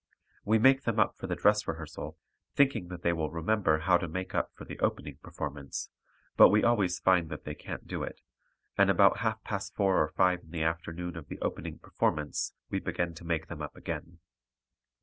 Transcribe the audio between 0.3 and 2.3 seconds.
We make them up for the dress rehearsal